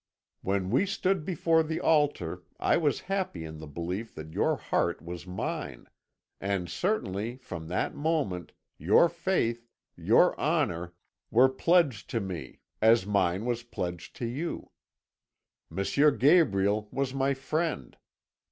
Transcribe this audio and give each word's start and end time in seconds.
When 0.41 0.71
we 0.71 0.87
stood 0.87 1.23
before 1.25 1.61
the 1.61 1.79
altar, 1.79 2.41
I 2.59 2.75
was 2.75 3.01
happy 3.01 3.45
in 3.45 3.59
the 3.59 3.67
belief 3.67 4.15
that 4.15 4.33
your 4.33 4.55
heart 4.57 4.99
was 4.99 5.27
mine; 5.27 5.85
and 6.39 6.67
certainly 6.67 7.37
from 7.37 7.67
that 7.67 7.93
moment, 7.93 8.51
your 8.79 9.09
faith, 9.09 9.69
your 9.95 10.35
honour, 10.39 10.95
were 11.29 11.49
pledged 11.49 12.09
to 12.09 12.19
me, 12.19 12.61
as 12.81 13.05
mine 13.05 13.45
was 13.45 13.61
pledged 13.61 14.15
to 14.15 14.25
you. 14.25 14.71
M. 15.69 15.83
Gabriel 16.17 16.87
was 16.91 17.13
my 17.13 17.35
friend. 17.35 17.95